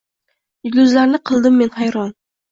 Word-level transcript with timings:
Yulduzlarni 0.67 1.19
qildim 1.31 1.59
men 1.63 1.71
hayron. 1.75 2.09